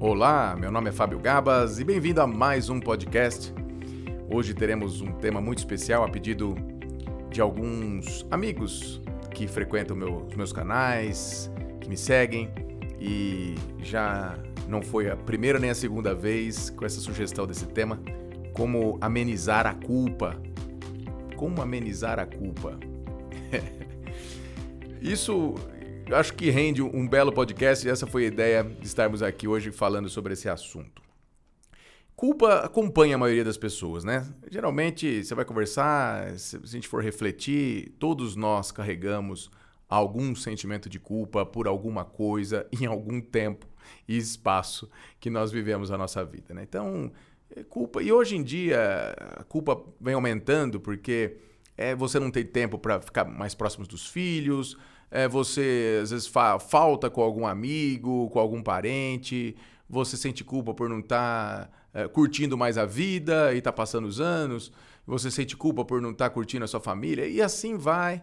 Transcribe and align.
Olá, 0.00 0.54
meu 0.56 0.70
nome 0.70 0.90
é 0.90 0.92
Fábio 0.92 1.18
Gabas 1.18 1.80
e 1.80 1.84
bem-vindo 1.84 2.20
a 2.20 2.26
mais 2.26 2.70
um 2.70 2.78
podcast. 2.78 3.52
Hoje 4.32 4.54
teremos 4.54 5.00
um 5.00 5.10
tema 5.14 5.40
muito 5.40 5.58
especial 5.58 6.04
a 6.04 6.08
pedido 6.08 6.54
de 7.28 7.40
alguns 7.40 8.24
amigos 8.30 9.02
que 9.34 9.48
frequentam 9.48 9.96
meu, 9.96 10.24
os 10.24 10.36
meus 10.36 10.52
canais, 10.52 11.50
que 11.80 11.88
me 11.88 11.96
seguem 11.96 12.48
e 13.00 13.56
já 13.80 14.38
não 14.68 14.82
foi 14.82 15.10
a 15.10 15.16
primeira 15.16 15.58
nem 15.58 15.70
a 15.70 15.74
segunda 15.74 16.14
vez 16.14 16.70
com 16.70 16.86
essa 16.86 17.00
sugestão 17.00 17.44
desse 17.44 17.66
tema, 17.66 18.00
como 18.52 18.98
amenizar 19.00 19.66
a 19.66 19.74
culpa. 19.74 20.40
Como 21.34 21.60
amenizar 21.60 22.20
a 22.20 22.24
culpa? 22.24 22.78
Isso 25.02 25.56
acho 26.12 26.34
que 26.34 26.50
rende 26.50 26.82
um 26.82 27.06
belo 27.06 27.32
podcast 27.32 27.86
e 27.86 27.90
essa 27.90 28.06
foi 28.06 28.24
a 28.24 28.28
ideia 28.28 28.64
de 28.64 28.86
estarmos 28.86 29.22
aqui 29.22 29.46
hoje 29.46 29.70
falando 29.70 30.08
sobre 30.08 30.32
esse 30.32 30.48
assunto. 30.48 31.02
Culpa 32.16 32.60
acompanha 32.64 33.14
a 33.14 33.18
maioria 33.18 33.44
das 33.44 33.56
pessoas, 33.56 34.02
né? 34.02 34.26
Geralmente, 34.50 35.22
você 35.22 35.34
vai 35.34 35.44
conversar, 35.44 36.36
se 36.38 36.56
a 36.56 36.66
gente 36.66 36.88
for 36.88 37.02
refletir, 37.02 37.94
todos 37.98 38.34
nós 38.34 38.72
carregamos 38.72 39.50
algum 39.88 40.34
sentimento 40.34 40.88
de 40.88 40.98
culpa 40.98 41.46
por 41.46 41.68
alguma 41.68 42.04
coisa 42.04 42.66
em 42.80 42.86
algum 42.86 43.20
tempo 43.20 43.66
e 44.06 44.16
espaço 44.16 44.90
que 45.20 45.30
nós 45.30 45.52
vivemos 45.52 45.90
a 45.90 45.98
nossa 45.98 46.24
vida, 46.24 46.52
né? 46.52 46.62
Então, 46.62 47.12
é 47.54 47.62
culpa. 47.62 48.02
E 48.02 48.10
hoje 48.10 48.36
em 48.36 48.42
dia, 48.42 49.14
a 49.36 49.44
culpa 49.44 49.80
vem 50.00 50.14
aumentando 50.14 50.80
porque 50.80 51.36
é, 51.76 51.94
você 51.94 52.18
não 52.18 52.30
tem 52.30 52.44
tempo 52.44 52.78
para 52.78 53.00
ficar 53.00 53.24
mais 53.24 53.54
próximos 53.54 53.86
dos 53.86 54.06
filhos, 54.06 54.76
é, 55.10 55.26
você 55.28 56.00
às 56.02 56.10
vezes 56.10 56.26
fa 56.26 56.58
falta 56.58 57.08
com 57.08 57.22
algum 57.22 57.46
amigo, 57.46 58.28
com 58.30 58.38
algum 58.38 58.62
parente, 58.62 59.56
você 59.88 60.16
sente 60.16 60.44
culpa 60.44 60.74
por 60.74 60.88
não 60.88 61.00
estar 61.00 61.66
tá, 61.66 61.70
é, 61.94 62.08
curtindo 62.08 62.56
mais 62.56 62.76
a 62.76 62.84
vida 62.84 63.54
e 63.54 63.60
tá 63.60 63.72
passando 63.72 64.06
os 64.06 64.20
anos, 64.20 64.70
você 65.06 65.30
sente 65.30 65.56
culpa 65.56 65.84
por 65.84 66.02
não 66.02 66.10
estar 66.10 66.28
tá 66.28 66.34
curtindo 66.34 66.64
a 66.64 66.68
sua 66.68 66.80
família, 66.80 67.26
e 67.26 67.40
assim 67.40 67.76
vai. 67.76 68.22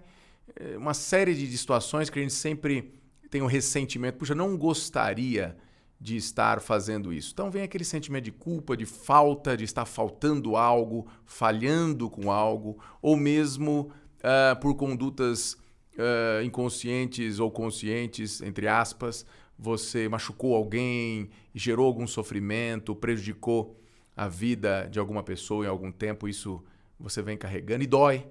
É 0.55 0.77
uma 0.77 0.93
série 0.93 1.33
de 1.33 1.57
situações 1.57 2.09
que 2.09 2.19
a 2.19 2.21
gente 2.21 2.33
sempre 2.33 2.93
tem 3.31 3.41
um 3.41 3.47
ressentimento. 3.47 4.19
Puxa, 4.19 4.35
não 4.35 4.55
gostaria 4.55 5.57
de 5.99 6.15
estar 6.15 6.61
fazendo 6.61 7.11
isso. 7.11 7.31
Então 7.33 7.49
vem 7.49 7.63
aquele 7.63 7.83
sentimento 7.83 8.25
de 8.25 8.31
culpa, 8.31 8.77
de 8.77 8.85
falta, 8.85 9.57
de 9.57 9.63
estar 9.63 9.85
faltando 9.85 10.55
algo, 10.55 11.07
falhando 11.25 12.09
com 12.09 12.31
algo, 12.31 12.77
ou 13.01 13.17
mesmo 13.17 13.91
uh, 14.19 14.59
por 14.59 14.75
condutas 14.75 15.57
uh, 15.97 16.43
inconscientes 16.43 17.39
ou 17.39 17.49
conscientes, 17.51 18.41
entre 18.41 18.67
aspas, 18.67 19.25
você 19.57 20.09
machucou 20.09 20.55
alguém, 20.55 21.29
gerou 21.53 21.85
algum 21.85 22.05
sofrimento, 22.05 22.95
prejudicou 22.95 23.79
a 24.15 24.27
vida 24.27 24.87
de 24.89 24.99
alguma 24.99 25.23
pessoa 25.23 25.65
em 25.65 25.69
algum 25.69 25.91
tempo, 25.91 26.27
isso 26.27 26.63
você 26.99 27.21
vem 27.21 27.37
carregando 27.37 27.83
e 27.83 27.87
dói. 27.87 28.25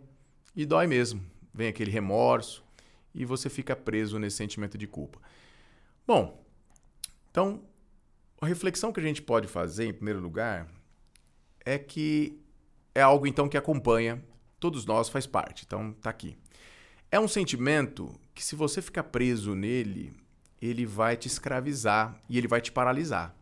E 0.57 0.65
dói 0.65 0.87
mesmo. 0.87 1.25
Vem 1.53 1.69
aquele 1.69 1.91
remorso 1.91 2.65
e 3.15 3.25
você 3.25 3.49
fica 3.49 3.77
preso 3.77 4.19
nesse 4.19 4.37
sentimento 4.37 4.77
de 4.77 4.87
culpa. 4.87 5.21
Bom, 6.07 6.45
então, 7.31 7.63
a 8.41 8.47
reflexão 8.47 8.93
que 8.93 9.01
a 9.01 9.03
gente 9.03 9.23
pode 9.23 9.49
fazer, 9.49 9.87
em 9.87 9.93
primeiro 9.93 10.21
lugar, 10.21 10.69
é 11.65 11.79
que 11.79 12.39
é 12.95 13.03
algo 13.03 13.27
então 13.27 13.49
que 13.49 13.57
acompanha 13.57 14.23
todos 14.61 14.85
nós, 14.85 15.09
faz 15.09 15.27
parte. 15.27 15.65
Então, 15.67 15.93
tá 15.93 16.11
aqui. 16.11 16.37
É 17.15 17.21
um 17.21 17.29
sentimento 17.29 18.13
que, 18.35 18.45
se 18.45 18.57
você 18.57 18.83
ficar 18.83 19.05
preso 19.05 19.55
nele, 19.55 20.13
ele 20.61 20.85
vai 20.85 21.17
te 21.17 21.29
escravizar 21.29 22.21
e 22.29 22.37
ele 22.37 22.49
vai 22.49 22.61
te 22.61 22.73
paralisar. 22.73 23.33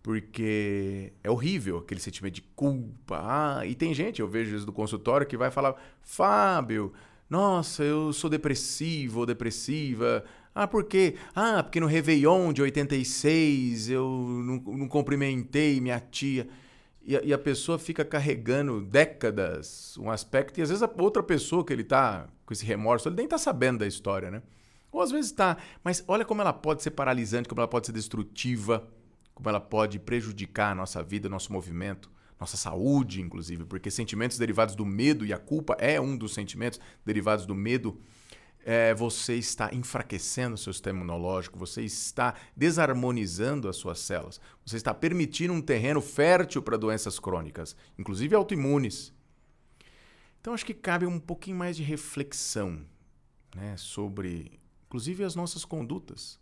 Porque 0.00 1.12
é 1.24 1.28
horrível 1.28 1.78
aquele 1.78 1.98
sentimento 1.98 2.34
de 2.34 2.42
culpa. 2.42 3.20
Ah, 3.24 3.66
e 3.66 3.74
tem 3.74 3.92
gente, 3.92 4.20
eu 4.20 4.28
vejo 4.28 4.54
isso 4.54 4.64
do 4.64 4.72
consultório, 4.72 5.26
que 5.26 5.36
vai 5.36 5.50
falar: 5.50 5.74
Fábio, 6.00 6.92
nossa, 7.28 7.82
eu 7.82 8.12
sou 8.12 8.30
depressivo 8.30 9.18
ou 9.18 9.26
depressiva. 9.26 10.24
Ah, 10.54 10.68
por 10.68 10.84
quê? 10.84 11.16
Ah, 11.34 11.60
porque 11.64 11.80
no 11.80 11.88
Réveillon 11.88 12.52
de 12.52 12.62
86 12.62 13.90
eu 13.90 14.08
não, 14.44 14.76
não 14.76 14.86
cumprimentei 14.86 15.80
minha 15.80 15.98
tia 15.98 16.48
e 17.08 17.16
a, 17.16 17.22
e 17.22 17.32
a, 17.32 17.38
pessoa 17.38 17.78
fica 17.78 18.04
carregando 18.04 18.82
décadas 18.82 19.96
um 19.96 20.10
aspecto, 20.10 20.60
e 20.60 20.62
às 20.62 20.68
vezes 20.68 20.82
a 20.82 20.90
outra 20.98 21.22
pessoa 21.22 21.64
que 21.64 21.72
ele 21.72 21.80
está 21.80 22.28
com 22.44 22.52
esse 22.52 22.66
remorso, 22.66 23.08
ele 23.08 23.16
nem 23.16 23.24
está 23.24 23.38
sabendo 23.38 23.78
da 23.78 23.86
história, 23.86 24.30
né? 24.30 24.42
Ou 24.92 25.00
às 25.00 25.10
vezes 25.10 25.30
está, 25.30 25.56
mas 25.82 26.04
olha 26.06 26.22
como 26.22 26.42
ela 26.42 26.52
pode 26.52 26.82
ser 26.82 26.90
paralisante, 26.90 27.48
como 27.48 27.62
ela 27.62 27.68
pode 27.68 27.86
ser 27.86 27.92
destrutiva, 27.92 28.86
como 29.34 29.48
ela 29.48 29.58
pode 29.58 29.98
prejudicar 29.98 30.72
a 30.72 30.74
nossa 30.74 31.02
vida, 31.02 31.30
nosso 31.30 31.50
movimento, 31.50 32.10
nossa 32.38 32.58
saúde, 32.58 33.22
inclusive, 33.22 33.64
porque 33.64 33.90
sentimentos 33.90 34.36
derivados 34.36 34.74
do 34.74 34.84
medo 34.84 35.24
e 35.24 35.32
a 35.32 35.38
culpa 35.38 35.78
é 35.80 35.98
um 35.98 36.14
dos 36.14 36.34
sentimentos 36.34 36.78
derivados 37.06 37.46
do 37.46 37.54
medo 37.54 37.98
é, 38.64 38.94
você 38.94 39.34
está 39.34 39.72
enfraquecendo 39.72 40.54
o 40.54 40.58
seu 40.58 40.72
sistema 40.72 40.98
imunológico, 40.98 41.58
você 41.58 41.82
está 41.82 42.34
desarmonizando 42.56 43.68
as 43.68 43.76
suas 43.76 43.98
células, 43.98 44.40
você 44.64 44.76
está 44.76 44.92
permitindo 44.92 45.52
um 45.52 45.60
terreno 45.60 46.00
fértil 46.00 46.62
para 46.62 46.76
doenças 46.76 47.18
crônicas, 47.18 47.74
inclusive 47.98 48.34
autoimunes. 48.34 49.12
Então 50.40 50.52
acho 50.52 50.66
que 50.66 50.74
cabe 50.74 51.06
um 51.06 51.18
pouquinho 51.18 51.56
mais 51.56 51.76
de 51.76 51.82
reflexão 51.82 52.84
né, 53.54 53.76
sobre, 53.76 54.60
inclusive, 54.86 55.24
as 55.24 55.34
nossas 55.34 55.64
condutas. 55.64 56.38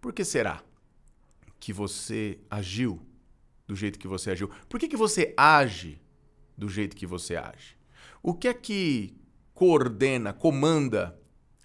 Por 0.00 0.12
que 0.12 0.24
será 0.24 0.62
que 1.58 1.72
você 1.72 2.38
agiu 2.50 3.00
do 3.66 3.74
jeito 3.74 3.98
que 3.98 4.06
você 4.06 4.30
agiu? 4.30 4.50
Por 4.68 4.78
que, 4.78 4.88
que 4.88 4.96
você 4.96 5.32
age 5.36 6.00
do 6.56 6.68
jeito 6.68 6.94
que 6.94 7.06
você 7.06 7.36
age? 7.36 7.76
O 8.22 8.34
que 8.34 8.48
é 8.48 8.54
que 8.54 9.16
coordena, 9.54 10.32
comanda 10.32 11.18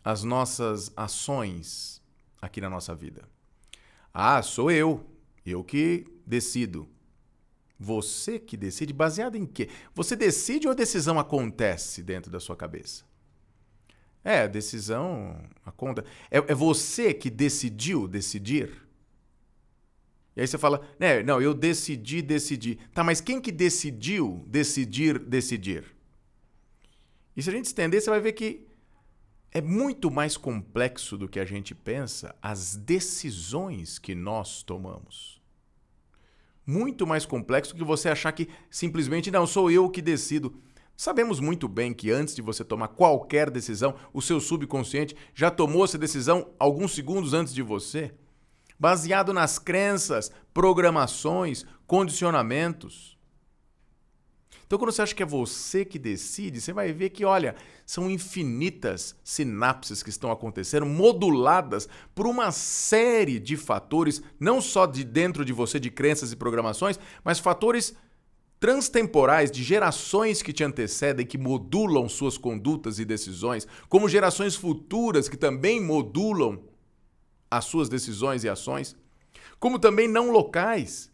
as 0.10 0.24
nossas 0.24 0.92
ações 0.96 2.02
aqui 2.42 2.60
na 2.60 2.70
nossa 2.70 2.96
vida? 2.96 3.30
Ah, 4.14 4.42
sou 4.42 4.72
eu. 4.72 5.06
Eu 5.46 5.64
que 5.64 6.06
decido. 6.26 6.88
Você 7.80 8.40
que 8.40 8.58
decide, 8.58 8.92
baseado 8.92 9.36
em 9.36 9.46
quê? 9.46 9.70
Você 9.94 10.16
decide 10.16 10.68
ou 10.68 10.72
a 10.72 10.76
decisão 10.76 11.20
acontece 11.20 12.02
dentro 12.02 12.32
da 12.32 12.40
sua 12.40 12.56
cabeça? 12.56 13.06
É, 14.24 14.42
a 14.42 14.48
decisão 14.48 15.40
acontece. 15.64 16.08
É, 16.30 16.38
é 16.40 16.56
você 16.56 17.14
que 17.14 17.30
decidiu 17.30 18.08
decidir? 18.08 18.86
E 20.36 20.42
aí 20.42 20.48
você 20.48 20.58
fala, 20.58 20.82
né, 21.00 21.22
não, 21.22 21.40
eu 21.40 21.54
decidi 21.54 22.22
decidir. 22.22 22.80
Tá, 22.94 23.04
mas 23.04 23.22
quem 23.22 23.40
que 23.40 23.52
decidiu 23.52 24.44
decidir 24.48 25.20
decidir? 25.20 25.86
E 27.38 27.44
se 27.44 27.50
a 27.50 27.54
gente 27.54 27.66
estender, 27.66 28.02
você 28.02 28.10
vai 28.10 28.20
ver 28.20 28.34
que 28.34 28.69
é 29.52 29.62
muito 29.62 30.12
mais 30.12 30.38
complexo 30.38 31.18
do 31.18 31.28
que 31.28 31.40
a 31.40 31.46
gente 31.46 31.74
pensa 31.74 32.36
as 32.42 32.76
decisões 32.76 33.98
que 33.98 34.14
nós 34.14 34.62
tomamos. 34.62 35.42
Muito 36.66 37.08
mais 37.08 37.26
complexo 37.26 37.74
do 37.74 37.80
que 37.80 37.84
você 37.84 38.10
achar 38.10 38.32
que 38.32 38.48
simplesmente 38.70 39.32
não 39.32 39.48
sou 39.48 39.72
eu 39.72 39.90
que 39.90 40.04
decido. 40.04 40.56
Sabemos 40.96 41.40
muito 41.40 41.68
bem 41.68 41.94
que 41.94 42.12
antes 42.12 42.36
de 42.36 42.42
você 42.42 42.64
tomar 42.64 42.90
qualquer 42.90 43.50
decisão, 43.50 43.96
o 44.14 44.22
seu 44.22 44.40
subconsciente 44.40 45.16
já 45.34 45.50
tomou 45.50 45.84
essa 45.84 45.98
decisão 45.98 46.52
alguns 46.60 46.94
segundos 46.94 47.34
antes 47.34 47.54
de 47.54 47.64
você, 47.64 48.14
baseado 48.78 49.34
nas 49.34 49.58
crenças, 49.58 50.32
programações, 50.54 51.66
condicionamentos. 51.88 53.18
Então, 54.70 54.78
quando 54.78 54.92
você 54.92 55.02
acha 55.02 55.16
que 55.16 55.24
é 55.24 55.26
você 55.26 55.84
que 55.84 55.98
decide, 55.98 56.62
você 56.62 56.72
vai 56.72 56.94
ver 56.94 57.10
que, 57.10 57.26
olha, 57.26 57.56
são 57.88 58.08
infinitas 58.08 59.16
sinapses 59.24 60.04
que 60.04 60.12
estão 60.12 60.30
acontecendo, 60.30 60.86
moduladas 60.86 61.90
por 62.14 62.28
uma 62.28 62.52
série 62.52 63.40
de 63.40 63.58
fatores, 63.58 64.22
não 64.40 64.62
só 64.62 64.86
de 64.86 65.04
dentro 65.04 65.44
de 65.44 65.52
você, 65.52 65.80
de 65.80 65.90
crenças 65.90 66.32
e 66.32 66.36
programações, 66.36 67.00
mas 67.24 67.40
fatores 67.40 67.96
transtemporais 68.60 69.50
de 69.50 69.64
gerações 69.64 70.44
que 70.44 70.54
te 70.54 70.64
antecedem, 70.64 71.26
que 71.26 71.40
modulam 71.40 72.08
suas 72.08 72.38
condutas 72.38 73.00
e 73.00 73.06
decisões, 73.06 73.66
como 73.88 74.08
gerações 74.08 74.56
futuras 74.56 75.28
que 75.28 75.36
também 75.36 75.82
modulam 75.82 76.62
as 77.50 77.66
suas 77.66 77.90
decisões 77.90 78.44
e 78.44 78.50
ações, 78.50 78.96
como 79.60 79.80
também 79.80 80.08
não 80.08 80.30
locais. 80.30 81.12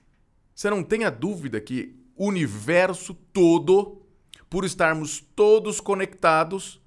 Você 0.54 0.70
não 0.70 0.84
tenha 0.84 1.10
dúvida 1.10 1.62
que 1.62 2.04
universo 2.18 3.14
todo, 3.14 4.02
por 4.50 4.64
estarmos 4.64 5.20
todos 5.36 5.80
conectados, 5.80 6.82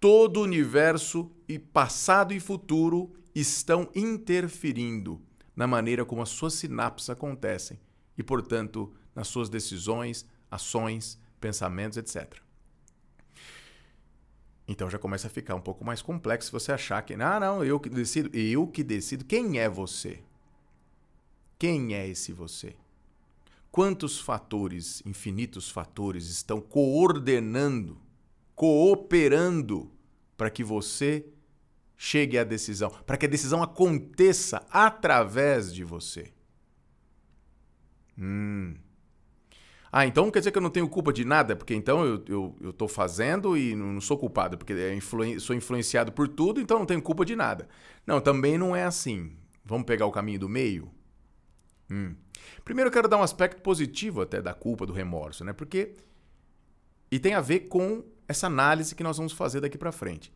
todo 0.00 0.38
o 0.38 0.42
universo 0.42 1.30
e 1.48 1.58
passado 1.58 2.34
e 2.34 2.40
futuro 2.40 3.12
estão 3.34 3.88
interferindo 3.94 5.20
na 5.56 5.66
maneira 5.66 6.04
como 6.04 6.22
as 6.22 6.28
suas 6.28 6.54
sinapses 6.54 7.08
acontecem 7.10 7.78
e, 8.16 8.22
portanto, 8.22 8.92
nas 9.14 9.28
suas 9.28 9.48
decisões, 9.48 10.26
ações, 10.50 11.18
pensamentos, 11.40 11.96
etc. 11.98 12.40
Então 14.66 14.88
já 14.88 14.98
começa 14.98 15.26
a 15.26 15.30
ficar 15.30 15.54
um 15.54 15.60
pouco 15.60 15.84
mais 15.84 16.00
complexo 16.00 16.50
você 16.50 16.72
achar 16.72 17.02
que, 17.02 17.14
ah, 17.14 17.38
não, 17.38 17.62
eu 17.62 17.78
que 17.78 17.88
decido. 17.88 18.30
Eu 18.36 18.66
que 18.66 18.82
decido. 18.82 19.24
Quem 19.24 19.58
é 19.58 19.68
você? 19.68 20.20
Quem 21.58 21.94
é 21.94 22.08
esse 22.08 22.32
você? 22.32 22.74
Quantos 23.74 24.20
fatores, 24.20 25.02
infinitos 25.04 25.68
fatores, 25.68 26.30
estão 26.30 26.60
coordenando, 26.60 28.00
cooperando 28.54 29.90
para 30.36 30.48
que 30.48 30.62
você 30.62 31.26
chegue 31.96 32.38
à 32.38 32.44
decisão, 32.44 32.88
para 33.04 33.16
que 33.16 33.26
a 33.26 33.28
decisão 33.28 33.64
aconteça 33.64 34.64
através 34.70 35.74
de 35.74 35.82
você? 35.82 36.32
Hum. 38.16 38.76
Ah, 39.90 40.06
então 40.06 40.30
quer 40.30 40.38
dizer 40.38 40.52
que 40.52 40.58
eu 40.58 40.62
não 40.62 40.70
tenho 40.70 40.88
culpa 40.88 41.12
de 41.12 41.24
nada, 41.24 41.56
porque 41.56 41.74
então 41.74 42.04
eu, 42.04 42.24
eu, 42.28 42.74
eu 42.78 42.86
fazendo 42.86 43.58
e 43.58 43.74
não 43.74 44.00
sou 44.00 44.16
culpado, 44.16 44.56
porque 44.56 44.72
é 44.72 44.94
influen 44.94 45.40
sou 45.40 45.56
influenciado 45.56 46.12
por 46.12 46.28
tudo, 46.28 46.60
então 46.60 46.78
não 46.78 46.86
tenho 46.86 47.02
culpa 47.02 47.24
de 47.24 47.34
nada. 47.34 47.68
Não, 48.06 48.20
também 48.20 48.56
não 48.56 48.76
é 48.76 48.84
assim. 48.84 49.32
Vamos 49.64 49.84
pegar 49.84 50.06
o 50.06 50.12
caminho 50.12 50.38
do 50.38 50.48
meio? 50.48 50.88
Hum. 51.90 52.14
Primeiro 52.64 52.88
eu 52.88 52.92
quero 52.92 53.08
dar 53.08 53.16
um 53.16 53.22
aspecto 53.22 53.60
positivo 53.62 54.22
até 54.22 54.40
da 54.40 54.54
culpa, 54.54 54.86
do 54.86 54.92
remorso, 54.92 55.44
né? 55.44 55.52
Porque. 55.52 55.94
E 57.10 57.18
tem 57.18 57.34
a 57.34 57.40
ver 57.40 57.60
com 57.68 58.02
essa 58.26 58.46
análise 58.46 58.94
que 58.94 59.02
nós 59.02 59.16
vamos 59.16 59.32
fazer 59.32 59.60
daqui 59.60 59.78
para 59.78 59.92
frente. 59.92 60.32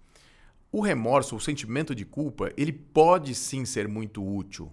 O 0.70 0.81
remorso, 0.81 1.34
o 1.34 1.40
sentimento 1.40 1.94
de 1.94 2.05
culpa, 2.05 2.52
ele 2.56 2.72
pode 2.72 3.34
sim 3.34 3.64
ser 3.64 3.88
muito 3.88 4.22
útil. 4.22 4.72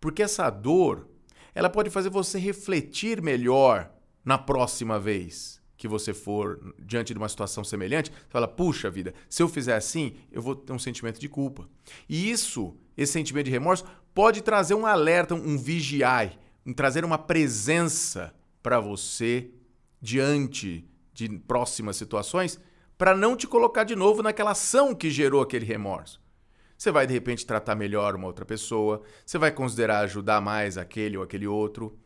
Porque 0.00 0.22
essa 0.22 0.50
dor, 0.50 1.08
ela 1.54 1.70
pode 1.70 1.88
fazer 1.88 2.10
você 2.10 2.38
refletir 2.38 3.22
melhor 3.22 3.90
na 4.24 4.36
próxima 4.36 4.98
vez 4.98 5.56
que 5.76 5.86
você 5.86 6.14
for 6.14 6.74
diante 6.78 7.12
de 7.12 7.18
uma 7.18 7.28
situação 7.28 7.62
semelhante, 7.62 8.10
você 8.10 8.30
fala: 8.30 8.48
puxa 8.48 8.90
vida, 8.90 9.14
se 9.28 9.42
eu 9.42 9.48
fizer 9.48 9.76
assim, 9.76 10.14
eu 10.32 10.40
vou 10.40 10.54
ter 10.54 10.72
um 10.72 10.78
sentimento 10.78 11.20
de 11.20 11.28
culpa. 11.28 11.68
E 12.08 12.30
isso, 12.30 12.74
esse 12.96 13.12
sentimento 13.12 13.44
de 13.44 13.50
remorso, 13.50 13.84
pode 14.14 14.42
trazer 14.42 14.74
um 14.74 14.86
alerta, 14.86 15.34
um 15.34 15.58
vigiai, 15.58 16.38
um 16.66 16.72
trazer 16.72 17.04
uma 17.04 17.16
presença 17.16 18.34
para 18.62 18.80
você 18.80 19.50
diante 20.00 20.84
de 21.14 21.28
próximas 21.28 21.96
situações, 21.96 22.60
para 22.98 23.16
não 23.16 23.36
te 23.36 23.46
colocar 23.46 23.84
de 23.84 23.94
novo 23.94 24.22
naquela 24.22 24.50
ação 24.50 24.94
que 24.94 25.10
gerou 25.10 25.40
aquele 25.40 25.64
remorso. 25.64 26.20
Você 26.76 26.90
vai 26.90 27.06
de 27.06 27.14
repente 27.14 27.46
tratar 27.46 27.74
melhor 27.74 28.14
uma 28.14 28.26
outra 28.26 28.44
pessoa, 28.44 29.02
você 29.24 29.38
vai 29.38 29.50
considerar 29.50 30.00
ajudar 30.00 30.40
mais 30.40 30.76
aquele 30.76 31.16
ou 31.16 31.22
aquele 31.22 31.46
outro, 31.46 31.98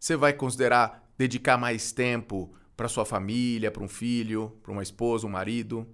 você 0.00 0.16
vai 0.16 0.32
considerar 0.32 1.08
dedicar 1.16 1.56
mais 1.56 1.92
tempo 1.92 2.52
para 2.76 2.88
sua 2.88 3.04
família, 3.04 3.70
para 3.70 3.82
um 3.82 3.88
filho, 3.88 4.58
para 4.62 4.72
uma 4.72 4.82
esposa, 4.82 5.26
um 5.26 5.30
marido. 5.30 5.86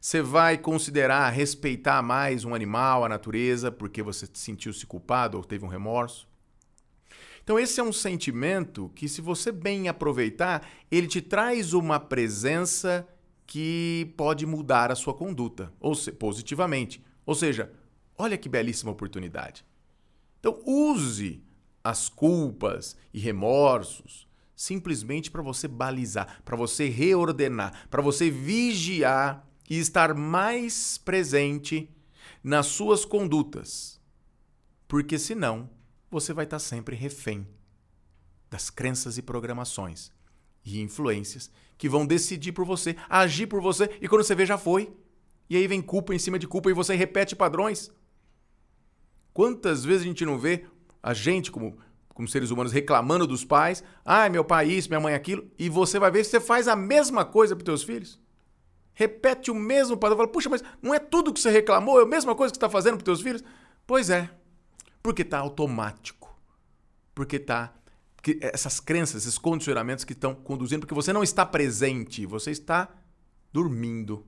Você 0.00 0.22
vai 0.22 0.56
considerar 0.56 1.28
respeitar 1.30 2.00
mais 2.02 2.44
um 2.44 2.54
animal, 2.54 3.04
a 3.04 3.08
natureza, 3.08 3.70
porque 3.70 4.02
você 4.02 4.26
sentiu-se 4.32 4.86
culpado 4.86 5.36
ou 5.36 5.44
teve 5.44 5.64
um 5.64 5.68
remorso. 5.68 6.26
Então, 7.44 7.58
esse 7.58 7.78
é 7.78 7.84
um 7.84 7.92
sentimento 7.92 8.90
que, 8.94 9.06
se 9.06 9.20
você 9.20 9.52
bem 9.52 9.86
aproveitar, 9.86 10.66
ele 10.90 11.06
te 11.06 11.20
traz 11.20 11.74
uma 11.74 12.00
presença 12.00 13.06
que 13.46 14.12
pode 14.16 14.46
mudar 14.46 14.90
a 14.90 14.94
sua 14.94 15.12
conduta, 15.12 15.70
ou 15.78 15.94
se, 15.94 16.10
positivamente. 16.10 17.04
Ou 17.26 17.34
seja, 17.34 17.70
olha 18.16 18.38
que 18.38 18.48
belíssima 18.48 18.90
oportunidade. 18.90 19.62
Então, 20.40 20.58
use 20.64 21.44
as 21.84 22.08
culpas 22.08 22.96
e 23.12 23.18
remorsos 23.18 24.26
simplesmente 24.56 25.30
para 25.30 25.42
você 25.42 25.68
balizar, 25.68 26.40
para 26.44 26.56
você 26.56 26.88
reordenar, 26.88 27.88
para 27.90 28.00
você 28.00 28.30
vigiar 28.30 29.46
e 29.68 29.78
estar 29.78 30.14
mais 30.14 30.96
presente 30.96 31.90
nas 32.42 32.66
suas 32.66 33.04
condutas. 33.04 34.00
Porque 34.86 35.18
senão 35.18 35.68
você 36.14 36.32
vai 36.32 36.44
estar 36.44 36.58
sempre 36.58 36.96
refém 36.96 37.46
das 38.48 38.70
crenças 38.70 39.18
e 39.18 39.22
programações 39.22 40.12
e 40.64 40.80
influências 40.80 41.50
que 41.76 41.88
vão 41.88 42.06
decidir 42.06 42.52
por 42.52 42.64
você, 42.64 42.96
agir 43.08 43.46
por 43.46 43.60
você 43.60 43.90
e 44.00 44.08
quando 44.08 44.22
você 44.22 44.34
vê 44.34 44.46
já 44.46 44.56
foi. 44.56 44.94
E 45.50 45.56
aí 45.56 45.66
vem 45.66 45.82
culpa 45.82 46.14
em 46.14 46.18
cima 46.18 46.38
de 46.38 46.46
culpa 46.46 46.70
e 46.70 46.72
você 46.72 46.94
repete 46.94 47.36
padrões. 47.36 47.90
Quantas 49.32 49.84
vezes 49.84 50.02
a 50.02 50.06
gente 50.06 50.24
não 50.24 50.38
vê 50.38 50.64
a 51.02 51.12
gente 51.12 51.50
como 51.50 51.76
como 52.14 52.28
seres 52.28 52.52
humanos 52.52 52.70
reclamando 52.70 53.26
dos 53.26 53.44
pais, 53.44 53.82
ai, 54.04 54.30
meu 54.30 54.44
pai 54.44 54.68
isso, 54.68 54.88
minha 54.88 55.00
mãe 55.00 55.14
aquilo, 55.14 55.50
e 55.58 55.68
você 55.68 55.98
vai 55.98 56.12
ver 56.12 56.22
se 56.22 56.30
você 56.30 56.40
faz 56.40 56.68
a 56.68 56.76
mesma 56.76 57.24
coisa 57.24 57.56
para 57.56 57.64
teus 57.64 57.82
filhos. 57.82 58.20
Repete 58.92 59.50
o 59.50 59.54
mesmo 59.54 59.96
padrão, 59.96 60.16
fala, 60.16 60.28
puxa, 60.28 60.48
mas 60.48 60.62
não 60.80 60.94
é 60.94 61.00
tudo 61.00 61.32
que 61.32 61.40
você 61.40 61.50
reclamou, 61.50 61.98
é 61.98 62.04
a 62.04 62.06
mesma 62.06 62.36
coisa 62.36 62.52
que 62.52 62.56
você 62.56 62.64
está 62.64 62.70
fazendo 62.70 62.98
para 62.98 63.04
teus 63.04 63.20
filhos? 63.20 63.42
Pois 63.84 64.10
é, 64.10 64.30
porque 65.04 65.20
está 65.20 65.38
automático. 65.38 66.34
Porque 67.14 67.36
está 67.36 67.72
que 68.22 68.38
essas 68.40 68.80
crenças, 68.80 69.26
esses 69.26 69.36
condicionamentos 69.36 70.02
que 70.02 70.14
estão 70.14 70.34
conduzindo, 70.34 70.80
porque 70.80 70.94
você 70.94 71.12
não 71.12 71.22
está 71.22 71.44
presente, 71.44 72.24
você 72.24 72.50
está 72.50 72.88
dormindo. 73.52 74.26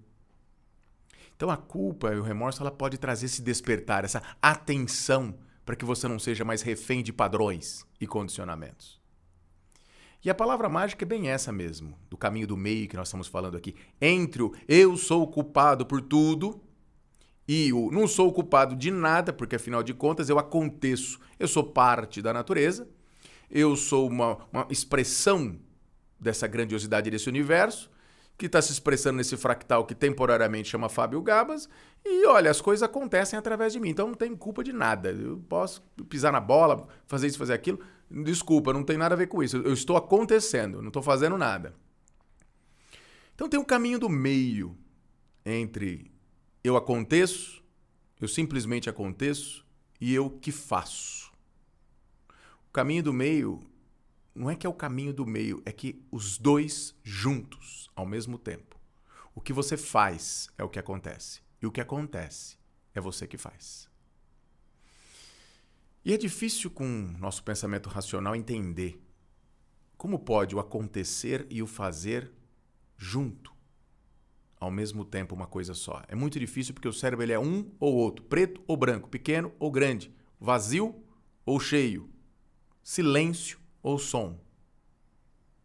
Então 1.34 1.50
a 1.50 1.56
culpa 1.56 2.12
e 2.12 2.18
o 2.18 2.22
remorso 2.22 2.62
ela 2.62 2.70
pode 2.70 2.98
trazer 2.98 3.24
esse 3.24 3.40
despertar, 3.40 4.04
essa 4.04 4.22
atenção 4.40 5.38
para 5.64 5.74
que 5.74 5.84
você 5.84 6.06
não 6.06 6.18
seja 6.18 6.44
mais 6.44 6.60
refém 6.60 7.02
de 7.02 7.10
padrões 7.10 7.86
e 7.98 8.06
condicionamentos. 8.06 9.00
E 10.22 10.28
a 10.28 10.34
palavra 10.34 10.68
mágica 10.68 11.06
é 11.06 11.08
bem 11.08 11.30
essa 11.30 11.50
mesmo, 11.50 11.98
do 12.10 12.18
caminho 12.18 12.46
do 12.46 12.56
meio 12.56 12.88
que 12.88 12.96
nós 12.96 13.08
estamos 13.08 13.28
falando 13.28 13.56
aqui. 13.56 13.74
Entre 13.98 14.42
o 14.42 14.52
eu 14.68 14.94
sou 14.98 15.26
culpado 15.26 15.86
por 15.86 16.02
tudo 16.02 16.60
e 17.48 17.72
o 17.72 17.90
não 17.90 18.06
sou 18.06 18.32
culpado 18.32 18.74
de 18.74 18.90
nada, 18.90 19.32
porque 19.32 19.56
afinal 19.56 19.82
de 19.82 19.94
contas 19.94 20.28
eu 20.28 20.38
aconteço, 20.38 21.20
eu 21.38 21.46
sou 21.46 21.64
parte 21.64 22.20
da 22.20 22.32
natureza, 22.32 22.88
eu 23.50 23.76
sou 23.76 24.08
uma, 24.08 24.38
uma 24.52 24.66
expressão 24.70 25.58
dessa 26.18 26.46
grandiosidade 26.46 27.10
desse 27.10 27.28
universo, 27.28 27.90
que 28.38 28.46
está 28.46 28.60
se 28.60 28.72
expressando 28.72 29.16
nesse 29.16 29.36
fractal 29.36 29.86
que 29.86 29.94
temporariamente 29.94 30.68
chama 30.68 30.88
Fábio 30.88 31.22
Gabas. 31.22 31.68
E 32.04 32.26
olha, 32.26 32.50
as 32.50 32.60
coisas 32.60 32.82
acontecem 32.82 33.38
através 33.38 33.72
de 33.72 33.80
mim, 33.80 33.88
então 33.90 34.08
não 34.08 34.14
tem 34.14 34.34
culpa 34.36 34.62
de 34.62 34.72
nada. 34.72 35.10
Eu 35.10 35.38
posso 35.48 35.82
pisar 36.08 36.32
na 36.32 36.40
bola, 36.40 36.86
fazer 37.06 37.28
isso, 37.28 37.38
fazer 37.38 37.54
aquilo. 37.54 37.80
Desculpa, 38.10 38.72
não 38.72 38.82
tem 38.82 38.98
nada 38.98 39.14
a 39.14 39.18
ver 39.18 39.26
com 39.26 39.42
isso. 39.42 39.56
Eu 39.56 39.72
estou 39.72 39.96
acontecendo, 39.96 40.82
não 40.82 40.88
estou 40.88 41.02
fazendo 41.02 41.38
nada. 41.38 41.74
Então 43.34 43.48
tem 43.48 43.58
um 43.58 43.64
caminho 43.64 43.98
do 43.98 44.08
meio 44.08 44.76
entre 45.44 46.10
eu 46.66 46.76
aconteço, 46.76 47.62
eu 48.20 48.28
simplesmente 48.28 48.88
aconteço 48.90 49.64
e 50.00 50.12
eu 50.12 50.30
que 50.30 50.50
faço. 50.50 51.32
O 52.68 52.72
caminho 52.72 53.02
do 53.02 53.12
meio 53.12 53.60
não 54.34 54.50
é 54.50 54.56
que 54.56 54.66
é 54.66 54.70
o 54.70 54.74
caminho 54.74 55.14
do 55.14 55.24
meio, 55.24 55.62
é 55.64 55.72
que 55.72 56.04
os 56.10 56.36
dois 56.36 56.94
juntos, 57.02 57.90
ao 57.94 58.04
mesmo 58.04 58.38
tempo. 58.38 58.76
O 59.34 59.40
que 59.40 59.52
você 59.52 59.76
faz 59.76 60.50
é 60.58 60.64
o 60.64 60.68
que 60.68 60.78
acontece. 60.78 61.40
E 61.60 61.66
o 61.66 61.72
que 61.72 61.80
acontece 61.80 62.58
é 62.94 63.00
você 63.00 63.26
que 63.26 63.38
faz. 63.38 63.88
E 66.04 66.12
é 66.12 66.16
difícil 66.16 66.70
com 66.70 66.86
nosso 67.18 67.42
pensamento 67.42 67.88
racional 67.88 68.36
entender 68.36 69.02
como 69.96 70.18
pode 70.18 70.54
o 70.54 70.60
acontecer 70.60 71.46
e 71.48 71.62
o 71.62 71.66
fazer 71.66 72.30
junto, 72.96 73.55
ao 74.58 74.70
mesmo 74.70 75.04
tempo, 75.04 75.34
uma 75.34 75.46
coisa 75.46 75.74
só. 75.74 76.02
É 76.08 76.14
muito 76.14 76.38
difícil 76.40 76.74
porque 76.74 76.88
o 76.88 76.92
cérebro 76.92 77.24
ele 77.24 77.32
é 77.32 77.38
um 77.38 77.70
ou 77.78 77.94
outro, 77.94 78.24
preto 78.24 78.62
ou 78.66 78.76
branco, 78.76 79.08
pequeno 79.08 79.52
ou 79.58 79.70
grande, 79.70 80.12
vazio 80.40 80.94
ou 81.44 81.60
cheio, 81.60 82.10
silêncio 82.82 83.58
ou 83.82 83.98
som? 83.98 84.38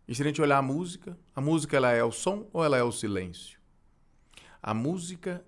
E 0.07 0.13
se 0.13 0.21
a 0.21 0.25
gente 0.25 0.41
olhar 0.41 0.57
a 0.57 0.61
música, 0.61 1.17
a 1.33 1.39
música 1.39 1.77
ela 1.77 1.91
é 1.91 2.03
o 2.03 2.11
som 2.11 2.49
ou 2.51 2.63
ela 2.63 2.77
é 2.77 2.83
o 2.83 2.91
silêncio? 2.91 3.59
A 4.61 4.73
música 4.73 5.43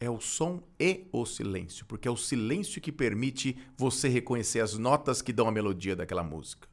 é 0.00 0.10
o 0.10 0.20
som 0.20 0.62
e 0.78 1.08
o 1.12 1.24
silêncio, 1.24 1.86
porque 1.86 2.06
é 2.06 2.10
o 2.10 2.16
silêncio 2.16 2.80
que 2.80 2.92
permite 2.92 3.56
você 3.76 4.08
reconhecer 4.08 4.60
as 4.60 4.76
notas 4.76 5.22
que 5.22 5.32
dão 5.32 5.48
a 5.48 5.52
melodia 5.52 5.96
daquela 5.96 6.22
música. 6.22 6.68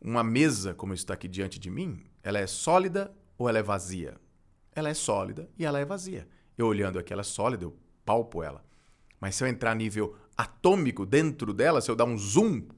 Uma 0.00 0.22
mesa, 0.22 0.74
como 0.74 0.92
está 0.92 1.14
aqui 1.14 1.28
diante 1.28 1.58
de 1.58 1.70
mim, 1.70 2.02
ela 2.22 2.38
é 2.38 2.46
sólida 2.46 3.14
ou 3.38 3.48
ela 3.48 3.58
é 3.58 3.62
vazia? 3.62 4.18
Ela 4.76 4.90
é 4.90 4.94
sólida 4.94 5.48
e 5.58 5.64
ela 5.64 5.80
é 5.80 5.86
vazia. 5.86 6.28
Eu 6.56 6.66
olhando 6.66 6.98
aqui, 6.98 7.10
ela 7.10 7.22
é 7.22 7.24
sólida, 7.24 7.64
eu 7.64 7.74
palpo 8.04 8.42
ela. 8.42 8.62
Mas 9.18 9.34
se 9.34 9.42
eu 9.42 9.48
entrar 9.48 9.72
a 9.72 9.74
nível 9.74 10.14
atômico 10.36 11.06
dentro 11.06 11.54
dela, 11.54 11.80
se 11.80 11.90
eu 11.90 11.96
dar 11.96 12.04
um 12.04 12.18
zoom, 12.18 12.68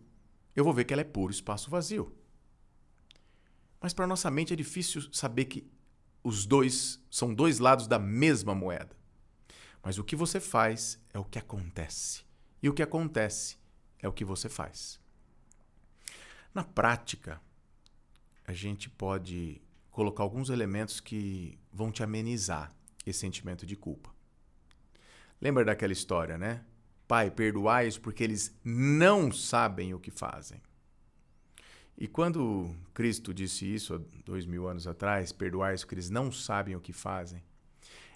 eu 0.54 0.62
vou 0.62 0.72
ver 0.72 0.84
que 0.84 0.92
ela 0.92 1.02
é 1.02 1.04
puro 1.04 1.32
espaço 1.32 1.68
vazio. 1.68 2.16
Mas 3.80 3.92
para 3.92 4.06
nossa 4.06 4.30
mente 4.30 4.52
é 4.52 4.56
difícil 4.56 5.12
saber 5.12 5.46
que 5.46 5.68
os 6.22 6.46
dois 6.46 7.04
são 7.10 7.34
dois 7.34 7.58
lados 7.58 7.88
da 7.88 7.98
mesma 7.98 8.54
moeda. 8.54 8.96
Mas 9.82 9.98
o 9.98 10.04
que 10.04 10.14
você 10.14 10.38
faz 10.38 11.00
é 11.12 11.18
o 11.18 11.24
que 11.24 11.38
acontece. 11.38 12.24
E 12.62 12.68
o 12.68 12.74
que 12.74 12.82
acontece 12.82 13.58
é 13.98 14.06
o 14.06 14.12
que 14.12 14.24
você 14.24 14.48
faz. 14.48 15.00
Na 16.54 16.62
prática, 16.62 17.40
a 18.44 18.52
gente 18.52 18.88
pode 18.88 19.60
colocar 19.98 20.22
alguns 20.22 20.48
elementos 20.48 21.00
que 21.00 21.58
vão 21.72 21.90
te 21.90 22.04
amenizar 22.04 22.72
esse 23.04 23.18
sentimento 23.18 23.66
de 23.66 23.74
culpa. 23.74 24.14
Lembra 25.40 25.64
daquela 25.64 25.92
história, 25.92 26.38
né? 26.38 26.64
Pai, 27.08 27.32
perdoai-os 27.32 27.98
porque 27.98 28.22
eles 28.22 28.56
não 28.62 29.32
sabem 29.32 29.92
o 29.94 29.98
que 29.98 30.12
fazem. 30.12 30.62
E 31.96 32.06
quando 32.06 32.72
Cristo 32.94 33.34
disse 33.34 33.74
isso 33.74 33.92
há 33.92 34.00
dois 34.24 34.46
mil 34.46 34.68
anos 34.68 34.86
atrás, 34.86 35.32
perdoai-os 35.32 35.82
porque 35.82 35.96
eles 35.96 36.10
não 36.10 36.30
sabem 36.30 36.76
o 36.76 36.80
que 36.80 36.92
fazem, 36.92 37.42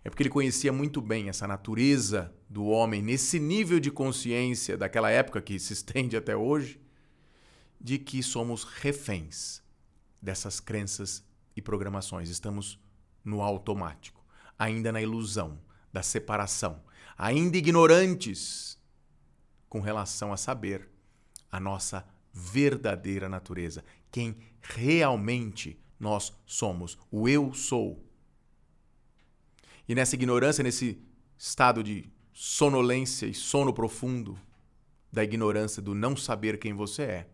é 0.05 0.09
porque 0.09 0.23
ele 0.23 0.31
conhecia 0.31 0.73
muito 0.73 1.01
bem 1.01 1.29
essa 1.29 1.49
natureza 1.49 2.33
do 2.49 2.67
homem, 2.67 3.03
nesse 3.03 3.41
nível 3.41 3.81
de 3.81 3.91
consciência 3.91 4.77
daquela 4.77 5.11
época 5.11 5.43
que 5.43 5.59
se 5.59 5.73
estende 5.73 6.17
até 6.17 6.37
hoje, 6.37 6.81
de 7.81 7.99
que 7.99 8.23
somos 8.23 8.63
reféns 8.63 9.61
dessas 10.23 10.61
crenças 10.61 11.25
e 11.57 11.63
programações. 11.63 12.29
Estamos 12.29 12.79
no 13.25 13.41
automático, 13.41 14.25
ainda 14.59 14.93
na 14.93 15.01
ilusão 15.01 15.59
da 15.93 16.03
separação, 16.03 16.83
ainda 17.17 17.57
ignorantes 17.57 18.79
com 19.69 19.81
relação 19.81 20.33
a 20.33 20.37
saber 20.37 20.89
a 21.51 21.61
nossa 21.61 22.07
verdadeira 22.33 23.29
natureza, 23.29 23.85
quem 24.11 24.37
realmente 24.61 25.79
nós 26.01 26.33
somos, 26.47 26.99
o 27.11 27.29
eu 27.29 27.53
sou. 27.53 28.03
E 29.87 29.95
nessa 29.95 30.15
ignorância, 30.15 30.65
nesse 30.65 31.03
estado 31.37 31.83
de 31.83 32.11
sonolência 32.33 33.27
e 33.27 33.35
sono 33.35 33.73
profundo 33.73 34.39
da 35.13 35.23
ignorância 35.23 35.83
do 35.83 35.95
não 35.95 36.17
saber 36.17 36.59
quem 36.59 36.73
você 36.73 37.03
é, 37.03 37.29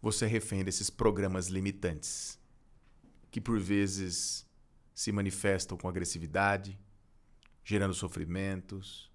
você 0.00 0.26
refém 0.26 0.62
desses 0.62 0.90
programas 0.90 1.48
limitantes 1.48 2.37
que 3.38 3.40
por 3.40 3.60
vezes 3.60 4.44
se 4.92 5.12
manifestam 5.12 5.78
com 5.78 5.88
agressividade, 5.88 6.76
gerando 7.62 7.94
sofrimentos, 7.94 9.12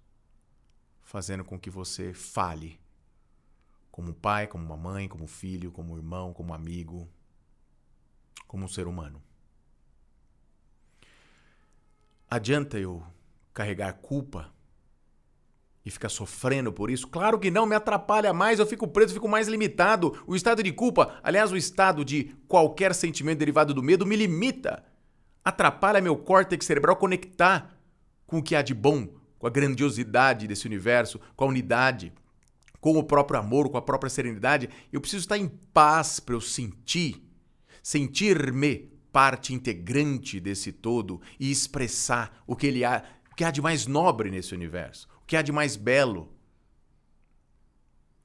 fazendo 1.02 1.44
com 1.44 1.60
que 1.60 1.68
você 1.68 2.14
fale 2.14 2.80
como 3.90 4.14
pai, 4.14 4.46
como 4.46 4.64
uma 4.64 4.78
mãe, 4.78 5.06
como 5.06 5.26
filho, 5.26 5.70
como 5.70 5.94
irmão, 5.94 6.32
como 6.32 6.54
amigo, 6.54 7.06
como 8.48 8.64
um 8.64 8.68
ser 8.68 8.86
humano. 8.86 9.22
Adianta 12.30 12.78
eu 12.78 13.06
carregar 13.52 13.92
culpa 13.92 14.53
e 15.84 15.90
ficar 15.90 16.08
sofrendo 16.08 16.72
por 16.72 16.90
isso? 16.90 17.06
Claro 17.06 17.38
que 17.38 17.50
não, 17.50 17.66
me 17.66 17.74
atrapalha 17.74 18.32
mais, 18.32 18.58
eu 18.58 18.66
fico 18.66 18.88
preso, 18.88 19.14
fico 19.14 19.28
mais 19.28 19.48
limitado. 19.48 20.16
O 20.26 20.34
estado 20.34 20.62
de 20.62 20.72
culpa, 20.72 21.18
aliás, 21.22 21.52
o 21.52 21.56
estado 21.56 22.04
de 22.04 22.34
qualquer 22.48 22.94
sentimento 22.94 23.38
derivado 23.38 23.74
do 23.74 23.82
medo, 23.82 24.06
me 24.06 24.16
limita. 24.16 24.84
Atrapalha 25.44 26.00
meu 26.00 26.16
córtex 26.16 26.64
cerebral 26.64 26.96
conectar 26.96 27.78
com 28.26 28.38
o 28.38 28.42
que 28.42 28.56
há 28.56 28.62
de 28.62 28.72
bom, 28.72 29.08
com 29.38 29.46
a 29.46 29.50
grandiosidade 29.50 30.46
desse 30.46 30.66
universo, 30.66 31.20
com 31.36 31.44
a 31.44 31.48
unidade, 31.48 32.12
com 32.80 32.96
o 32.96 33.04
próprio 33.04 33.38
amor, 33.38 33.68
com 33.68 33.76
a 33.76 33.82
própria 33.82 34.10
serenidade. 34.10 34.70
Eu 34.92 35.00
preciso 35.00 35.24
estar 35.24 35.36
em 35.36 35.48
paz 35.72 36.18
para 36.18 36.34
eu 36.34 36.40
sentir, 36.40 37.22
sentir-me 37.82 38.90
parte 39.12 39.54
integrante 39.54 40.40
desse 40.40 40.72
todo 40.72 41.20
e 41.38 41.50
expressar 41.50 42.42
o 42.46 42.56
que 42.56 42.66
ele 42.66 42.84
há, 42.84 43.04
o 43.30 43.34
que 43.36 43.44
há 43.44 43.50
de 43.50 43.62
mais 43.62 43.86
nobre 43.86 44.30
nesse 44.30 44.54
universo, 44.54 45.06
o 45.24 45.26
que 45.26 45.36
há 45.36 45.42
de 45.42 45.50
mais 45.50 45.74
belo. 45.74 46.30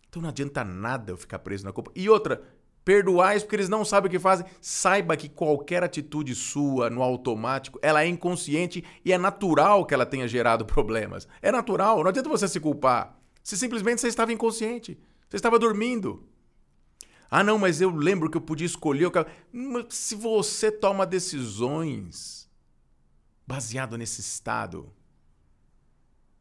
Então 0.09 0.21
não 0.21 0.29
adianta 0.29 0.63
nada 0.63 1.11
eu 1.11 1.17
ficar 1.17 1.39
preso 1.39 1.63
na 1.63 1.71
culpa. 1.71 1.91
E 1.95 2.09
outra, 2.09 2.43
perdoais 2.83 3.41
porque 3.41 3.55
eles 3.55 3.69
não 3.69 3.85
sabem 3.85 4.09
o 4.09 4.11
que 4.11 4.19
fazem. 4.19 4.45
Saiba 4.59 5.15
que 5.15 5.29
qualquer 5.29 5.83
atitude 5.83 6.35
sua 6.35 6.89
no 6.89 7.01
automático, 7.01 7.79
ela 7.81 8.03
é 8.03 8.07
inconsciente 8.07 8.83
e 9.05 9.13
é 9.13 9.17
natural 9.17 9.85
que 9.85 9.93
ela 9.93 10.05
tenha 10.05 10.27
gerado 10.27 10.65
problemas. 10.65 11.27
É 11.41 11.51
natural, 11.51 12.03
não 12.03 12.09
adianta 12.09 12.29
você 12.29 12.47
se 12.47 12.59
culpar. 12.59 13.17
Se 13.41 13.55
simplesmente 13.57 14.01
você 14.01 14.07
estava 14.07 14.33
inconsciente, 14.33 14.99
você 15.29 15.37
estava 15.37 15.57
dormindo. 15.57 16.27
Ah, 17.31 17.43
não, 17.43 17.59
mas 17.59 17.79
eu 17.79 17.91
lembro 17.91 18.29
que 18.29 18.37
eu 18.37 18.41
podia 18.41 18.65
escolher. 18.65 19.05
Eu... 19.05 19.11
Se 19.89 20.15
você 20.15 20.71
toma 20.71 21.05
decisões 21.05 22.49
baseado 23.45 23.97
nesse 23.97 24.19
estado 24.19 24.91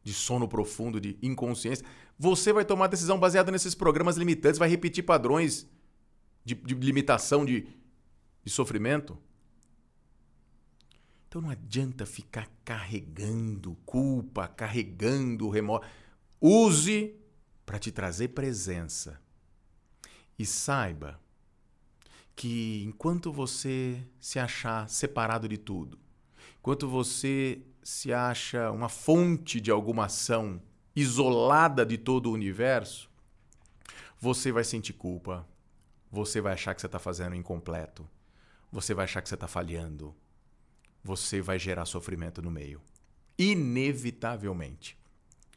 de 0.09 0.15
sono 0.15 0.49
profundo, 0.49 0.99
de 0.99 1.19
inconsciência, 1.21 1.85
você 2.19 2.51
vai 2.51 2.65
tomar 2.65 2.87
decisão 2.87 3.21
baseada 3.21 3.53
nesses 3.53 3.75
programas 3.75 4.17
limitantes, 4.17 4.59
vai 4.59 4.67
repetir 4.67 5.05
padrões 5.05 5.69
de, 6.43 6.55
de 6.55 6.75
limitação, 6.75 7.45
de, 7.45 7.69
de 8.43 8.51
sofrimento. 8.51 9.19
Então 11.29 11.43
não 11.43 11.51
adianta 11.51 12.07
ficar 12.07 12.51
carregando 12.65 13.77
culpa, 13.85 14.49
carregando 14.49 15.51
remorso. 15.51 15.87
Use 16.41 17.15
para 17.67 17.79
te 17.79 17.93
trazer 17.93 18.29
presença 18.29 19.21
e 20.39 20.47
saiba 20.47 21.21
que 22.35 22.83
enquanto 22.87 23.31
você 23.31 24.03
se 24.19 24.39
achar 24.39 24.89
separado 24.89 25.47
de 25.47 25.59
tudo, 25.59 25.99
enquanto 26.59 26.89
você 26.89 27.61
se 27.83 28.13
acha 28.13 28.71
uma 28.71 28.89
fonte 28.89 29.61
de 29.61 29.71
alguma 29.71 30.07
ação 30.07 30.61
isolada 30.95 31.87
de 31.87 31.97
todo 31.97 32.27
o 32.27 32.33
universo, 32.33 33.11
você 34.19 34.51
vai 34.51 34.65
sentir 34.65 34.93
culpa, 34.93 35.47
você 36.11 36.41
vai 36.41 36.55
achar 36.55 36.75
que 36.75 36.81
você 36.81 36.87
está 36.87 36.99
fazendo 36.99 37.35
incompleto, 37.35 38.09
você 38.71 38.95
vai 38.95 39.05
achar 39.05 39.23
que 39.23 39.29
você 39.29 39.35
está 39.35 39.47
falhando, 39.47 40.15
você 41.03 41.41
vai 41.41 41.59
gerar 41.59 41.85
sofrimento 41.85 42.43
no 42.43 42.51
meio. 42.51 42.81
Inevitavelmente. 43.39 44.99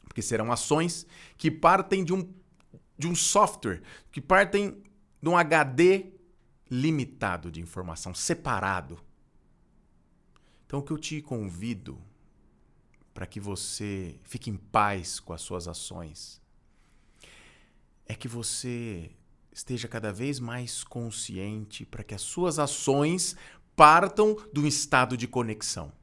Porque 0.03 0.21
serão 0.21 0.51
ações 0.51 1.07
que 1.37 1.49
partem 1.49 2.03
de 2.03 2.13
um 2.13 2.29
de 2.97 3.07
um 3.07 3.15
software 3.15 3.81
que 4.11 4.21
partem 4.21 4.83
de 5.19 5.27
um 5.27 5.35
HD 5.35 6.11
limitado 6.69 7.51
de 7.51 7.59
informação, 7.59 8.13
separado. 8.13 8.99
Então, 10.65 10.79
o 10.79 10.83
que 10.83 10.91
eu 10.91 10.97
te 10.99 11.19
convido 11.19 11.99
para 13.13 13.25
que 13.25 13.39
você 13.39 14.19
fique 14.23 14.49
em 14.49 14.57
paz 14.57 15.19
com 15.19 15.33
as 15.33 15.41
suas 15.41 15.67
ações 15.67 16.41
é 18.11 18.13
que 18.13 18.27
você 18.27 19.09
esteja 19.53 19.87
cada 19.87 20.11
vez 20.11 20.37
mais 20.37 20.83
consciente 20.83 21.85
para 21.85 22.03
que 22.03 22.13
as 22.13 22.21
suas 22.21 22.59
ações 22.59 23.37
partam 23.75 24.35
um 24.55 24.67
estado 24.67 25.15
de 25.15 25.27
conexão. 25.27 25.93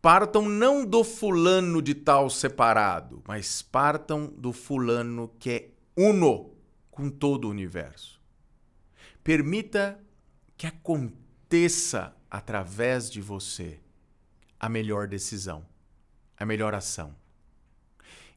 Partam 0.00 0.48
não 0.48 0.84
do 0.84 1.02
fulano 1.02 1.82
de 1.82 1.94
tal 1.94 2.30
separado, 2.30 3.22
mas 3.26 3.60
partam 3.60 4.26
do 4.26 4.52
fulano 4.52 5.32
que 5.38 5.50
é 5.50 5.70
uno 5.96 6.52
com 6.90 7.10
todo 7.10 7.46
o 7.46 7.50
universo. 7.50 8.20
Permita 9.24 10.00
que 10.56 10.66
aconteça 10.66 12.16
através 12.30 13.10
de 13.10 13.20
você 13.20 13.80
a 14.60 14.68
melhor 14.68 15.08
decisão, 15.08 15.66
a 16.42 16.46
melhor 16.46 16.74
ação. 16.74 17.14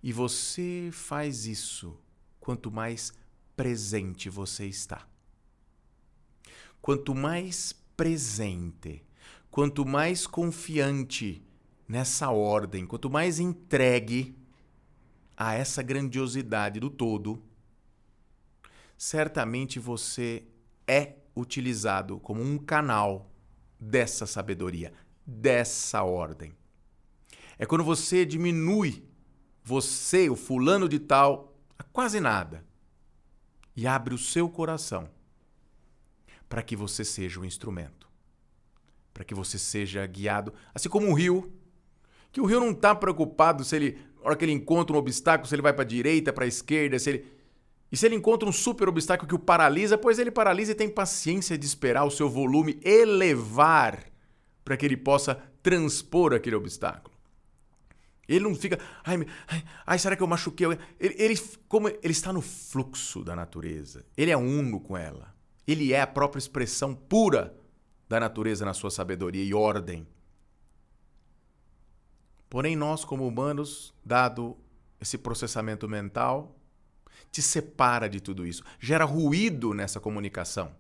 E 0.02 0.14
você 0.14 0.90
faz 0.92 1.46
isso 1.46 2.00
quanto 2.40 2.72
mais 2.72 3.12
presente 3.56 4.30
você 4.30 4.68
está. 4.68 5.08
Quanto 6.82 7.16
mais 7.16 7.74
presente, 7.98 9.04
quanto 9.50 9.86
mais 9.86 10.28
confiante 10.28 11.44
nessa 11.88 12.30
ordem, 12.30 12.86
quanto 12.86 13.10
mais 13.10 13.40
entregue 13.40 14.38
a 15.36 15.56
essa 15.56 15.82
grandiosidade 15.82 16.80
do 16.80 16.90
todo, 16.90 17.42
certamente 18.98 19.80
você 19.80 20.44
é 20.88 21.16
utilizado 21.36 22.20
como 22.20 22.42
um 22.42 22.58
canal 22.58 23.32
dessa 23.80 24.26
sabedoria, 24.26 24.94
dessa 25.26 26.04
ordem. 26.04 26.54
É 27.58 27.66
quando 27.66 27.84
você 27.84 28.26
diminui 28.26 29.04
você, 29.64 30.30
o 30.30 30.36
fulano 30.36 30.88
de 30.88 31.00
tal, 31.00 31.58
a 31.78 31.84
quase 31.84 32.20
nada 32.20 32.64
e 33.76 33.88
abre 33.88 34.14
o 34.14 34.18
seu 34.18 34.48
coração 34.48 35.10
para 36.48 36.62
que 36.62 36.76
você 36.76 37.04
seja 37.04 37.40
o 37.40 37.46
instrumento, 37.46 38.08
para 39.14 39.24
que 39.24 39.34
você 39.34 39.58
seja 39.58 40.06
guiado, 40.06 40.54
assim 40.74 40.88
como 40.88 41.10
o 41.10 41.14
rio, 41.14 41.52
que 42.32 42.40
o 42.40 42.46
rio 42.46 42.60
não 42.60 42.72
está 42.72 42.94
preocupado 42.94 43.64
se 43.64 43.76
ele 43.76 44.00
na 44.26 44.30
hora 44.30 44.36
que 44.36 44.44
ele 44.44 44.52
encontra 44.52 44.96
um 44.96 45.00
obstáculo, 45.00 45.48
se 45.48 45.54
ele 45.54 45.62
vai 45.62 45.72
para 45.72 45.84
a 45.84 45.88
direita, 45.88 46.34
para 46.34 46.46
a 46.46 46.48
esquerda, 46.48 46.98
se 46.98 47.10
ele... 47.12 47.36
E 47.92 47.96
se 47.96 48.08
ele 48.08 48.16
encontra 48.16 48.50
um 48.50 48.52
super 48.52 48.90
obstáculo 48.90 49.30
que 49.30 49.36
o 49.36 49.40
paralisa, 49.40 50.00
pois 50.00 50.18
ele 50.18 50.32
paralisa 50.32 50.72
e 50.72 50.76
tem 50.76 50.90
paciência 50.90 51.56
de 51.56 51.64
esperar 51.64 52.04
o 52.04 52.10
seu 52.10 52.28
volume 52.28 52.80
elevar 52.84 54.04
para 54.66 54.76
que 54.76 54.84
ele 54.84 54.98
possa 54.98 55.36
transpor 55.62 56.34
aquele 56.34 56.56
obstáculo. 56.56 57.15
Ele 58.27 58.44
não 58.44 58.55
fica, 58.55 58.79
ai, 59.03 59.17
ai, 59.48 59.63
ai 59.86 60.00
será 60.00 60.15
que 60.15 60.24
eu 60.24 60.27
machuquei? 60.27 60.67
Ele, 61.00 61.15
ele, 61.17 61.39
como 61.67 61.88
ele 61.88 62.00
está 62.03 62.34
no 62.34 62.41
fluxo 62.41 63.24
da 63.24 63.36
natureza, 63.36 64.05
ele 64.17 64.32
é 64.32 64.38
uno 64.38 64.79
com 64.79 64.98
ela. 64.98 65.34
Ele 65.67 65.94
é 65.94 66.01
a 66.01 66.08
própria 66.08 66.39
expressão 66.39 66.94
pura 66.94 67.55
da 68.08 68.20
natureza 68.20 68.65
na 68.65 68.74
sua 68.74 68.91
sabedoria 68.91 69.44
e 69.44 69.53
ordem. 69.53 70.08
Porém, 72.50 72.75
nós, 72.75 73.03
como 73.03 73.27
humanos, 73.27 73.94
dado 74.03 74.58
esse 75.00 75.17
processamento 75.17 75.88
mental 75.89 76.55
te 77.32 77.41
separa 77.41 78.08
de 78.08 78.22
tudo 78.22 78.46
isso, 78.46 78.63
gera 78.79 79.03
ruído 79.03 79.74
nessa 79.74 80.00
comunicação. 80.00 80.74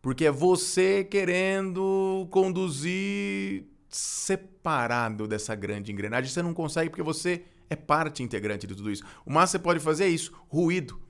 Porque 0.00 0.24
é 0.24 0.30
você 0.30 1.04
querendo 1.04 2.26
conduzir 2.30 3.66
separado 3.88 5.26
dessa 5.26 5.54
grande 5.54 5.92
engrenagem. 5.92 6.30
Você 6.30 6.42
não 6.42 6.54
consegue 6.54 6.90
porque 6.90 7.02
você 7.02 7.44
é 7.70 7.76
parte 7.76 8.22
integrante 8.22 8.66
de 8.66 8.74
tudo 8.74 8.90
isso. 8.90 9.04
O 9.24 9.30
que 9.30 9.38
você 9.38 9.58
pode 9.58 9.80
fazer 9.80 10.04
é 10.04 10.08
isso: 10.08 10.32
ruído. 10.48 11.00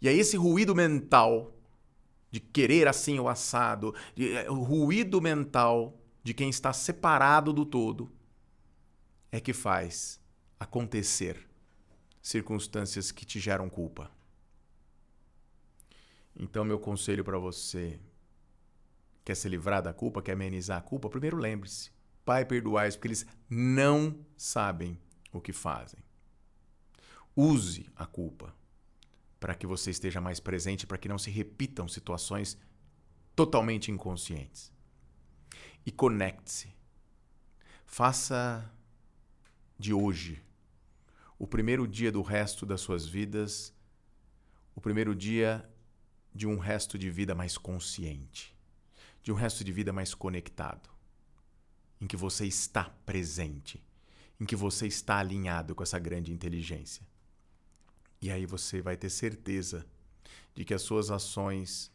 E 0.00 0.08
é 0.08 0.12
esse 0.12 0.36
ruído 0.36 0.74
mental 0.74 1.56
de 2.30 2.40
querer 2.40 2.88
assim 2.88 3.18
o 3.18 3.28
assado, 3.28 3.94
de, 4.14 4.32
é, 4.32 4.50
o 4.50 4.62
ruído 4.62 5.20
mental 5.20 5.98
de 6.24 6.32
quem 6.32 6.48
está 6.48 6.72
separado 6.72 7.52
do 7.52 7.64
todo 7.64 8.10
é 9.30 9.40
que 9.40 9.52
faz 9.52 10.20
acontecer 10.58 11.48
circunstâncias 12.22 13.10
que 13.10 13.26
te 13.26 13.38
geram 13.38 13.68
culpa. 13.68 14.10
Então, 16.34 16.64
meu 16.64 16.78
conselho 16.78 17.24
para 17.24 17.38
você 17.38 18.00
quer 19.24 19.34
se 19.34 19.48
livrar 19.48 19.82
da 19.82 19.92
culpa, 19.92 20.22
quer 20.22 20.32
amenizar 20.32 20.78
a 20.78 20.82
culpa, 20.82 21.10
primeiro 21.10 21.36
lembre-se: 21.36 21.90
Pai, 22.24 22.44
perdoai 22.44 22.90
porque 22.92 23.08
eles 23.08 23.26
não 23.48 24.24
sabem 24.36 24.98
o 25.32 25.40
que 25.40 25.52
fazem. 25.52 26.00
Use 27.34 27.90
a 27.96 28.06
culpa 28.06 28.54
para 29.40 29.54
que 29.54 29.66
você 29.66 29.90
esteja 29.90 30.20
mais 30.20 30.38
presente, 30.38 30.86
para 30.86 30.98
que 30.98 31.08
não 31.08 31.18
se 31.18 31.30
repitam 31.30 31.88
situações 31.88 32.56
totalmente 33.34 33.90
inconscientes. 33.90 34.72
E 35.84 35.90
conecte-se. 35.90 36.72
Faça 37.84 38.70
de 39.76 39.92
hoje 39.92 40.40
o 41.38 41.46
primeiro 41.46 41.88
dia 41.88 42.12
do 42.12 42.22
resto 42.22 42.64
das 42.64 42.80
suas 42.80 43.04
vidas, 43.04 43.74
o 44.76 44.80
primeiro 44.80 45.12
dia 45.12 45.68
de 46.32 46.46
um 46.46 46.56
resto 46.56 46.96
de 46.96 47.10
vida 47.10 47.34
mais 47.34 47.58
consciente, 47.58 48.56
de 49.24 49.32
um 49.32 49.34
resto 49.34 49.64
de 49.64 49.72
vida 49.72 49.92
mais 49.92 50.14
conectado, 50.14 50.88
em 52.02 52.06
que 52.08 52.16
você 52.16 52.44
está 52.44 52.90
presente, 53.06 53.80
em 54.40 54.44
que 54.44 54.56
você 54.56 54.88
está 54.88 55.18
alinhado 55.18 55.72
com 55.72 55.84
essa 55.84 56.00
grande 56.00 56.32
inteligência. 56.32 57.06
E 58.20 58.28
aí 58.28 58.44
você 58.44 58.82
vai 58.82 58.96
ter 58.96 59.08
certeza 59.08 59.86
de 60.52 60.64
que 60.64 60.74
as 60.74 60.82
suas 60.82 61.12
ações 61.12 61.92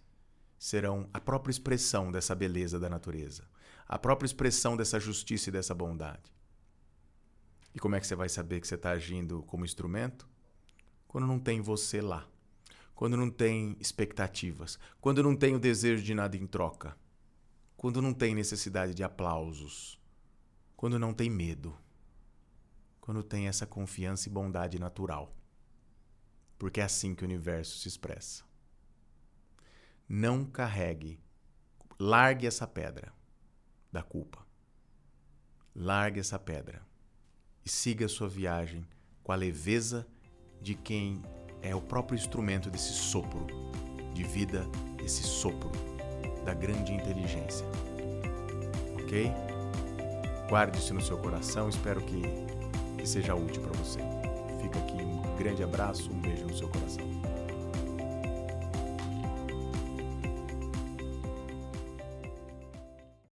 serão 0.58 1.10
a 1.14 1.20
própria 1.20 1.52
expressão 1.52 2.10
dessa 2.10 2.34
beleza 2.34 2.80
da 2.80 2.90
natureza, 2.90 3.44
a 3.86 4.00
própria 4.00 4.26
expressão 4.26 4.78
dessa 4.78 4.98
justiça 4.98 5.50
e 5.50 5.52
dessa 5.52 5.76
bondade. 5.76 6.34
E 7.76 7.80
como 7.80 7.96
é 7.96 8.00
que 8.00 8.08
você 8.08 8.16
vai 8.16 8.30
saber 8.30 8.62
que 8.62 8.68
você 8.68 8.76
está 8.76 8.92
agindo 8.92 9.44
como 9.44 9.66
instrumento? 9.66 10.26
Quando 11.06 11.28
não 11.28 11.38
tem 11.38 11.60
você 11.60 12.00
lá. 12.00 12.26
Quando 12.96 13.18
não 13.18 13.30
tem 13.30 13.76
expectativas. 13.78 14.80
Quando 15.02 15.22
não 15.22 15.36
tem 15.36 15.54
o 15.54 15.60
desejo 15.60 16.02
de 16.02 16.14
nada 16.14 16.38
em 16.38 16.48
troca. 16.48 16.96
Quando 17.78 18.02
não 18.02 18.12
tem 18.12 18.34
necessidade 18.34 18.96
de 18.96 19.04
aplausos. 19.04 20.02
Quando 20.76 20.98
não 20.98 21.14
tem 21.14 21.30
medo. 21.30 21.78
Quando 23.00 23.22
tem 23.22 23.48
essa 23.48 23.68
confiança 23.68 24.28
e 24.28 24.32
bondade 24.32 24.80
natural. 24.80 25.32
Porque 26.58 26.82
é 26.82 26.84
assim 26.84 27.14
que 27.14 27.24
o 27.24 27.28
universo 27.28 27.78
se 27.78 27.88
expressa. 27.88 28.44
Não 30.10 30.44
carregue, 30.44 31.20
largue 32.00 32.48
essa 32.48 32.66
pedra 32.66 33.14
da 33.92 34.02
culpa. 34.02 34.44
Largue 35.76 36.20
essa 36.20 36.40
pedra 36.40 36.84
e 37.64 37.70
siga 37.70 38.08
a 38.08 38.10
sua 38.10 38.28
viagem 38.28 38.88
com 39.22 39.32
a 39.32 39.36
leveza 39.36 40.08
de 40.60 40.74
quem 40.74 41.22
é 41.62 41.76
o 41.76 41.82
próprio 41.82 42.18
instrumento 42.18 42.72
desse 42.72 42.94
sopro 42.94 43.46
de 44.14 44.24
vida, 44.24 44.66
esse 45.04 45.22
sopro 45.22 45.97
da 46.48 46.54
grande 46.54 46.94
inteligência. 46.94 47.68
Ok? 49.04 49.30
Guarde 50.48 50.78
isso 50.78 50.94
no 50.94 51.02
seu 51.02 51.18
coração, 51.18 51.68
espero 51.68 52.00
que, 52.02 52.22
que 52.98 53.06
seja 53.08 53.36
útil 53.36 53.62
para 53.64 53.78
você. 53.78 54.00
Fica 54.62 54.80
aqui 54.80 55.04
um 55.04 55.36
grande 55.36 55.62
abraço, 55.62 56.10
um 56.10 56.22
beijo 56.22 56.46
no 56.46 56.56
seu 56.56 56.70
coração. 56.70 57.17